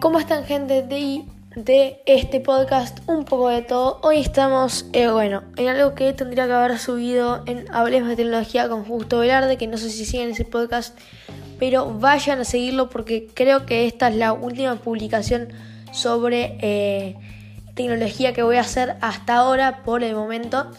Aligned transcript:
¿Cómo 0.00 0.18
están 0.18 0.44
gente 0.46 0.82
de, 0.82 1.24
de 1.56 2.00
este 2.06 2.40
podcast? 2.40 3.00
Un 3.06 3.26
poco 3.26 3.50
de 3.50 3.60
todo. 3.60 4.00
Hoy 4.02 4.18
estamos, 4.18 4.86
eh, 4.94 5.08
bueno, 5.08 5.42
en 5.58 5.68
algo 5.68 5.94
que 5.94 6.14
tendría 6.14 6.46
que 6.46 6.54
haber 6.54 6.78
subido 6.78 7.42
en 7.44 7.66
Hablemos 7.70 8.08
de 8.08 8.16
Tecnología 8.16 8.66
con 8.70 8.86
Justo 8.86 9.18
Velarde, 9.18 9.58
que 9.58 9.66
no 9.66 9.76
sé 9.76 9.90
si 9.90 10.06
siguen 10.06 10.30
ese 10.30 10.46
podcast, 10.46 10.98
pero 11.58 11.92
vayan 11.92 12.40
a 12.40 12.44
seguirlo 12.44 12.88
porque 12.88 13.28
creo 13.34 13.66
que 13.66 13.86
esta 13.86 14.08
es 14.08 14.16
la 14.16 14.32
última 14.32 14.76
publicación 14.76 15.48
sobre 15.92 16.56
eh, 16.62 17.16
tecnología 17.74 18.32
que 18.32 18.42
voy 18.42 18.56
a 18.56 18.62
hacer 18.62 18.96
hasta 19.02 19.34
ahora 19.34 19.82
por 19.82 20.02
el 20.02 20.14
momento. 20.14 20.70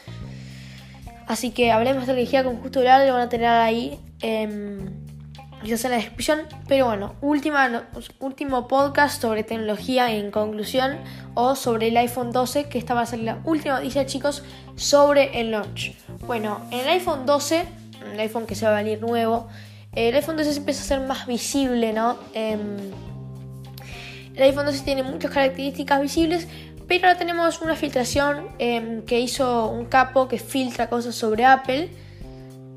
Así 1.27 1.51
que 1.51 1.71
Hablemos 1.71 2.07
de 2.07 2.13
Tecnología 2.13 2.43
con 2.43 2.57
Justo 2.57 2.79
Velarde, 2.79 3.05
lo 3.05 3.13
van 3.13 3.27
a 3.27 3.29
tener 3.29 3.49
ahí. 3.49 3.99
Eh, 4.23 4.89
quizás 5.61 5.85
en 5.85 5.91
la 5.91 5.97
descripción. 5.97 6.41
Pero 6.67 6.85
bueno, 6.85 7.15
última, 7.21 7.87
último 8.19 8.67
podcast 8.67 9.21
sobre 9.21 9.43
tecnología 9.43 10.11
en 10.11 10.31
conclusión 10.31 10.97
o 11.33 11.55
sobre 11.55 11.89
el 11.89 11.97
iPhone 11.97 12.31
12, 12.31 12.69
que 12.69 12.77
esta 12.77 12.93
va 12.93 13.01
a 13.01 13.05
ser 13.05 13.19
la 13.19 13.39
última 13.45 13.75
noticia, 13.75 14.05
chicos, 14.05 14.43
sobre 14.75 15.39
el 15.39 15.51
notch. 15.51 15.91
Bueno, 16.25 16.61
en 16.71 16.79
el 16.79 16.87
iPhone 16.89 17.25
12, 17.25 17.65
el 18.13 18.19
iPhone 18.19 18.45
que 18.45 18.55
se 18.55 18.65
va 18.65 18.77
a 18.77 18.83
venir 18.83 19.01
nuevo, 19.01 19.47
el 19.93 20.15
iPhone 20.15 20.37
12 20.37 20.53
se 20.53 20.59
empieza 20.59 20.81
a 20.81 20.85
ser 20.85 20.99
más 21.01 21.27
visible, 21.27 21.93
¿no? 21.93 22.17
Em, 22.33 22.77
el 24.35 24.43
iPhone 24.43 24.65
12 24.65 24.83
tiene 24.83 25.03
muchas 25.03 25.31
características 25.31 26.01
visibles, 26.01 26.47
pero 26.87 27.07
ahora 27.07 27.19
tenemos 27.19 27.61
una 27.61 27.75
filtración 27.75 28.47
em, 28.59 29.03
que 29.03 29.19
hizo 29.19 29.67
un 29.67 29.85
capo 29.85 30.27
que 30.27 30.39
filtra 30.39 30.89
cosas 30.89 31.15
sobre 31.15 31.45
Apple 31.45 31.89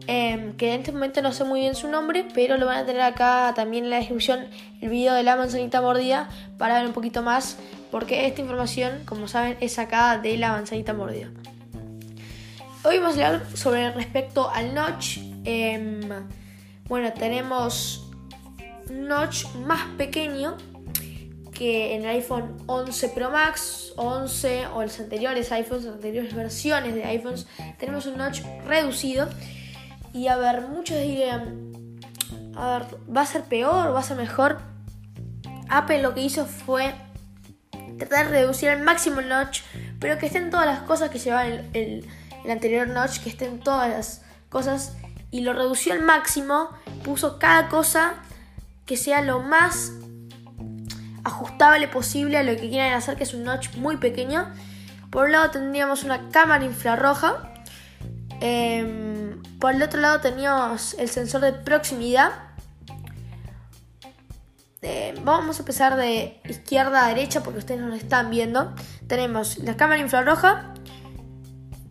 Em, 0.06 0.55
que 0.56 0.74
en 0.74 0.80
este 0.80 0.92
momento 0.92 1.22
no 1.22 1.33
sé 1.33 1.44
muy 1.44 1.60
bien 1.60 1.74
su 1.74 1.88
nombre, 1.88 2.27
pero 2.34 2.58
lo 2.58 2.66
van 2.66 2.78
a 2.78 2.86
tener 2.86 3.00
acá 3.00 3.52
también 3.56 3.84
en 3.84 3.91
la 3.91 3.97
descripción 3.97 4.46
el 4.83 4.91
video 4.91 5.14
de 5.14 5.22
la 5.22 5.34
manzanita 5.36 5.80
mordida 5.80 6.28
para 6.58 6.74
ver 6.74 6.86
un 6.86 6.92
poquito 6.92 7.22
más, 7.22 7.56
porque 7.91 8.27
esta 8.27 8.42
información, 8.42 9.02
como 9.06 9.28
saben, 9.28 9.56
es 9.61 9.72
sacada 9.72 10.19
de 10.19 10.36
la 10.36 10.52
manzanita 10.52 10.92
mordida. 10.92 11.30
Hoy 12.83 12.98
vamos 12.98 13.17
a 13.17 13.27
hablar 13.27 13.46
sobre 13.56 13.90
respecto 13.92 14.51
al 14.51 14.74
notch. 14.74 15.18
Em, 15.45 16.01
bueno, 16.86 17.11
tenemos 17.14 18.11
un 18.90 19.08
notch 19.08 19.46
más 19.67 19.86
pequeño 19.96 20.58
que 21.55 21.95
en 21.95 22.02
el 22.02 22.08
iPhone 22.17 22.58
11 22.67 23.08
Pro 23.11 23.30
Max, 23.30 23.95
11 23.96 24.67
o 24.67 24.83
los 24.83 25.01
anteriores 25.01 25.51
iPhones, 25.51 25.84
las 25.84 25.95
anteriores 25.95 26.34
versiones 26.34 26.95
de 26.95 27.05
iPhones, 27.05 27.46
tenemos 27.78 28.05
un 28.05 28.18
notch 28.18 28.42
reducido 28.67 29.28
y 30.14 30.29
a 30.29 30.36
ver, 30.36 30.63
muchos 30.69 30.97
dirían, 30.97 31.98
a 32.57 32.79
ver, 32.79 32.86
¿va 33.14 33.23
a 33.23 33.27
ser 33.27 33.42
peor? 33.42 33.92
¿Va 33.92 33.98
a 33.98 34.02
ser 34.02 34.17
mejor? 34.17 34.61
Apple 35.69 36.01
lo 36.02 36.14
que 36.14 36.20
hizo 36.20 36.47
fue 36.47 36.95
tratar 37.98 38.27
de 38.27 38.39
reducir 38.39 38.70
al 38.70 38.80
máximo 38.83 39.19
el 39.19 39.29
notch, 39.29 39.63
pero 39.98 40.17
que 40.17 40.27
estén 40.27 40.51
todas 40.51 40.67
las 40.67 40.83
cosas 40.83 41.11
que 41.11 41.19
llevaba 41.19 41.47
el, 41.47 41.69
el, 41.75 42.51
anterior 42.51 42.86
notch, 42.86 43.19
que 43.19 43.29
estén 43.29 43.58
todas 43.58 43.91
las 43.91 44.23
cosas, 44.51 44.97
y 45.33 45.41
lo 45.41 45.52
redució 45.52 45.92
al 45.92 46.02
máximo, 46.02 46.69
puso 47.02 47.41
cada 47.41 47.69
cosa 47.69 48.14
que 48.86 48.96
sea 48.96 49.20
lo 49.20 49.41
más 49.41 49.95
ajustable 51.25 51.89
posible 51.89 52.39
a 52.39 52.45
lo 52.45 52.52
que 52.52 52.69
quieran 52.69 52.92
hacer, 52.92 53.17
que 53.17 53.25
es 53.25 53.35
un 53.35 53.42
notch 53.42 53.75
muy 53.79 53.96
pequeño. 53.96 54.48
Por 55.11 55.25
un 55.25 55.33
lado 55.33 55.51
tendríamos 55.51 56.05
una 56.05 56.31
cámara 56.31 56.64
infrarroja. 56.64 57.52
Eh, 58.41 59.14
por 59.64 59.75
el 59.75 59.83
otro 59.83 59.98
lado 59.98 60.20
teníamos 60.20 60.92
el 60.98 61.08
sensor 61.08 61.41
de 61.41 61.55
proximidad. 61.55 62.33
Vamos 65.23 65.57
a 65.57 65.61
empezar 65.61 65.97
de 65.97 66.39
izquierda 66.47 67.07
a 67.07 67.08
derecha 67.08 67.42
porque 67.42 67.61
ustedes 67.61 67.80
no 67.80 67.89
lo 67.89 67.95
están 67.95 68.29
viendo. 68.29 68.75
Tenemos 69.07 69.57
la 69.61 69.75
cámara 69.75 70.02
infrarroja, 70.02 70.75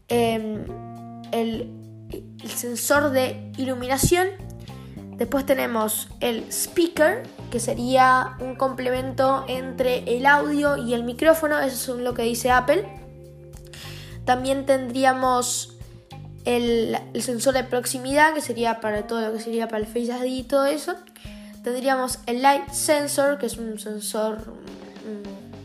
em, 0.07 0.65
el, 1.31 1.67
el 2.11 2.51
sensor 2.51 3.09
de 3.09 3.51
iluminación. 3.57 4.27
Después 5.17 5.43
tenemos 5.43 6.09
el 6.19 6.43
speaker, 6.51 7.23
que 7.49 7.59
sería 7.59 8.37
un 8.39 8.53
complemento 8.55 9.45
entre 9.47 10.15
el 10.15 10.27
audio 10.27 10.77
y 10.77 10.93
el 10.93 11.03
micrófono. 11.05 11.59
Eso 11.59 11.95
es 11.95 12.03
lo 12.03 12.13
que 12.13 12.21
dice 12.21 12.51
Apple. 12.51 12.87
También 14.25 14.67
tendríamos 14.67 15.72
el, 16.45 16.97
sensor 17.21 17.53
de 17.53 17.63
proximidad, 17.63 18.33
que 18.33 18.41
sería 18.41 18.81
para 18.81 19.07
todo 19.07 19.21
lo 19.21 19.33
que 19.33 19.39
sería 19.39 19.67
para 19.67 19.79
el 19.79 19.85
Face 19.85 20.05
ID 20.05 20.25
y 20.25 20.43
todo 20.43 20.65
eso. 20.65 20.95
Tendríamos 21.63 22.19
el 22.25 22.41
Light 22.41 22.69
Sensor, 22.71 23.37
que 23.37 23.45
es 23.45 23.57
un 23.57 23.79
sensor, 23.79 24.53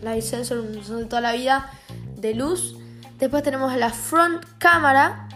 Light 0.02 0.22
Sensor, 0.22 0.58
un 0.58 0.74
sensor 0.74 0.98
de 0.98 1.04
toda 1.06 1.20
la 1.20 1.32
vida 1.32 1.70
de 2.16 2.34
luz. 2.34 2.76
Después 3.18 3.42
tenemos 3.42 3.74
la 3.76 3.90
Front 3.90 4.44
Cámara, 4.58 5.28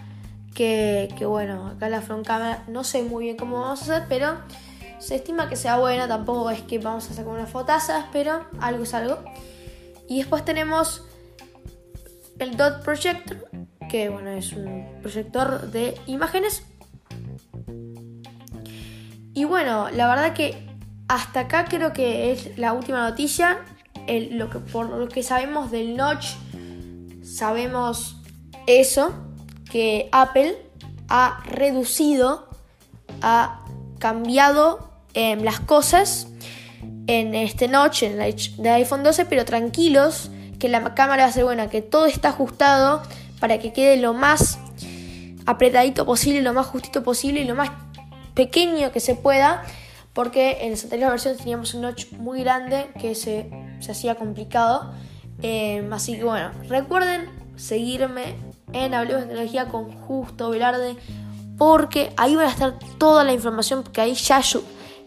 que, 0.55 1.13
que 1.19 1.27
bueno, 1.27 1.67
acá 1.67 1.89
la 1.89 2.01
Front 2.01 2.27
Cámara 2.27 2.63
no 2.69 2.85
sé 2.85 3.03
muy 3.03 3.25
bien 3.25 3.37
cómo 3.37 3.61
vamos 3.61 3.81
a 3.81 3.83
hacer, 3.97 4.07
pero 4.09 4.37
se 5.03 5.17
estima 5.17 5.49
que 5.49 5.57
sea 5.57 5.79
buena, 5.79 6.07
tampoco 6.07 6.49
es 6.51 6.63
que 6.63 6.79
vamos 6.79 7.11
a 7.11 7.15
sacar 7.15 7.33
unas 7.33 7.51
fotazas, 7.51 8.07
pero 8.13 8.47
algo 8.61 8.85
es 8.85 8.95
algo. 8.95 9.19
Y 10.09 10.19
después 10.19 10.45
tenemos 10.45 11.03
el 12.39 12.57
Dot 12.57 12.85
Projector, 12.85 13.49
que 13.93 14.09
bueno, 14.09 14.31
es 14.31 14.55
un 14.55 14.87
proyector 15.03 15.71
de 15.71 15.95
imágenes. 16.07 16.63
Y 19.35 19.45
bueno, 19.45 19.91
la 19.91 20.09
verdad 20.09 20.33
que 20.33 20.67
hasta 21.09 21.41
acá 21.41 21.67
creo 21.67 21.93
que 21.93 22.33
es 22.33 22.57
la 22.57 22.73
última 22.73 23.07
noticia. 23.07 23.59
lo 24.09 24.49
que, 24.49 24.61
por 24.61 24.89
lo 24.89 25.09
que 25.09 25.23
sabemos 25.23 25.71
del 25.71 25.95
notch, 25.95 26.29
sabemos 27.23 28.17
eso, 28.67 29.13
que 29.71 30.09
Apple 30.11 30.57
ha 31.11 31.43
reducido, 31.45 32.49
ha 33.21 33.63
cambiado 33.99 34.91
em, 35.13 35.43
las 35.43 35.61
cosas 35.61 36.29
en 37.09 37.35
este 37.35 37.69
notch, 37.69 38.05
en 38.05 38.23
el 38.23 38.67
iPhone 38.69 39.03
12, 39.03 39.27
pero 39.27 39.45
tranquilos, 39.45 40.31
que 40.59 40.71
la 40.71 40.95
cámara 40.95 41.25
va 41.25 41.29
a 41.29 41.33
ser 41.33 41.45
buena, 41.45 41.69
que 41.69 41.83
todo 41.83 42.07
está 42.07 42.31
ajustado 42.31 43.03
para 43.43 43.59
que 43.59 43.73
quede 43.73 43.97
lo 43.97 44.15
más 44.15 44.61
apretadito 45.47 46.07
posible, 46.07 46.43
lo 46.43 46.53
más 46.53 46.65
justito 46.69 47.03
posible 47.03 47.41
y 47.41 47.45
lo 47.45 47.57
más 47.57 47.73
pequeño 48.35 48.93
que 48.93 49.01
se 49.01 49.17
pueda, 49.17 49.65
porque 50.13 50.59
en 50.61 50.71
las 50.71 50.85
anteriores 50.85 51.11
versiones 51.11 51.39
teníamos 51.41 51.75
un 51.75 51.83
notch 51.83 52.13
muy 52.13 52.45
grande 52.45 52.93
que 53.01 53.17
se, 53.17 53.51
hacía 53.91 54.15
complicado. 54.15 54.93
Em, 55.43 55.93
así 55.93 56.19
que 56.19 56.23
bueno, 56.23 56.53
recuerden 56.69 57.29
seguirme 57.57 58.37
en 58.73 58.95
Hablemos 58.95 59.23
de 59.23 59.31
Tecnología 59.31 59.67
con 59.67 59.91
Justo 59.91 60.51
Velarde, 60.51 60.95
porque 61.59 62.13
ahí 62.17 62.37
va 62.37 62.45
a 62.45 62.49
estar 62.49 62.79
toda 62.97 63.25
la 63.25 63.33
información, 63.33 63.83
porque 63.83 64.03
ahí 64.03 64.15
ya, 64.15 64.41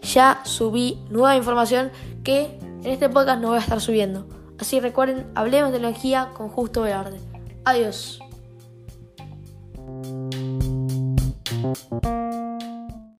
ya 0.02 0.42
subí 0.44 0.98
nueva 1.08 1.36
información 1.36 1.90
que 2.22 2.58
en 2.82 2.86
este 2.86 3.08
podcast 3.08 3.40
no 3.40 3.48
voy 3.48 3.56
a 3.56 3.60
estar 3.60 3.80
subiendo. 3.80 4.28
Así 4.58 4.78
recuerden, 4.78 5.26
Hablemos 5.34 5.72
de 5.72 5.78
Tecnología 5.78 6.32
con 6.36 6.50
Justo 6.50 6.82
Velarde. 6.82 7.18
Adiós. 7.64 8.20
you 11.74 12.25